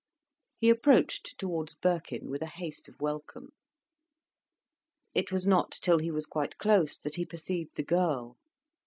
[0.57, 3.49] He approached towards Birkin, with a haste of welcome.
[5.13, 8.35] It was not till he was quite close that he perceived the girl.